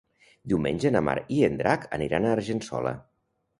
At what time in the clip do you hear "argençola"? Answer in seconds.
2.41-2.97